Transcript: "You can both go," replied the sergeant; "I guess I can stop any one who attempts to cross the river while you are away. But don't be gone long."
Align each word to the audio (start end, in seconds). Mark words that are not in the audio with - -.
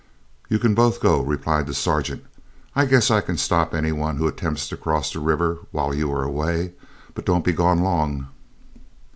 "You 0.49 0.57
can 0.57 0.73
both 0.73 0.99
go," 0.99 1.21
replied 1.21 1.67
the 1.67 1.75
sergeant; 1.75 2.23
"I 2.75 2.85
guess 2.85 3.11
I 3.11 3.21
can 3.21 3.37
stop 3.37 3.71
any 3.75 3.91
one 3.91 4.17
who 4.17 4.25
attempts 4.27 4.67
to 4.69 4.75
cross 4.75 5.13
the 5.13 5.19
river 5.19 5.59
while 5.69 5.93
you 5.93 6.11
are 6.11 6.23
away. 6.23 6.73
But 7.13 7.27
don't 7.27 7.45
be 7.45 7.51
gone 7.53 7.83
long." 7.83 8.25